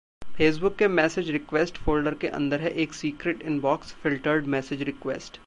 Facebook 0.37 0.75
के 0.75 0.87
message 0.87 1.29
request 1.31 1.77
folder 1.77 2.13
के 2.13 2.27
अंदर 2.29 2.61
है 2.61 2.71
एक 2.75 2.93
secret 2.93 3.41
inbox 3.41 3.95
Filtered 4.05 4.51
Message 4.55 4.83
Request 4.87 5.37